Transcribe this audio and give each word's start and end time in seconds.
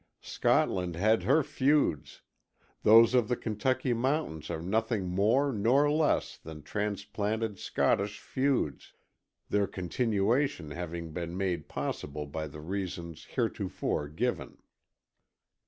Scotland 0.23 0.95
had 0.95 1.21
her 1.21 1.43
feuds 1.43 2.23
those 2.81 3.13
of 3.13 3.27
the 3.27 3.35
Kentucky 3.35 3.93
mountains 3.93 4.49
are 4.49 4.59
nothing 4.59 5.05
more 5.07 5.53
nor 5.53 5.91
less 5.91 6.37
than 6.39 6.63
transplanted 6.63 7.59
Scottish 7.59 8.19
feuds, 8.19 8.93
their 9.49 9.67
continuation 9.67 10.71
having 10.71 11.11
been 11.13 11.37
made 11.37 11.67
possible 11.69 12.25
by 12.25 12.47
the 12.47 12.61
reasons 12.61 13.25
heretofore 13.25 14.07
given. 14.07 14.57